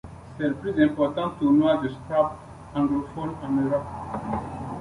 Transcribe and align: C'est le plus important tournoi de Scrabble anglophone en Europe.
C'est 0.35 0.47
le 0.47 0.55
plus 0.55 0.83
important 0.83 1.29
tournoi 1.39 1.77
de 1.77 1.89
Scrabble 1.89 2.33
anglophone 2.73 3.35
en 3.43 3.51
Europe. 3.51 3.85